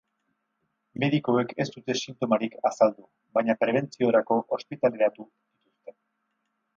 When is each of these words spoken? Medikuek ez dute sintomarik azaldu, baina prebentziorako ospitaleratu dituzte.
Medikuek 1.03 1.51
ez 1.65 1.67
dute 1.75 1.95
sintomarik 1.99 2.55
azaldu, 2.71 3.05
baina 3.39 3.55
prebentziorako 3.65 4.39
ospitaleratu 4.59 5.27
dituzte. 5.31 5.95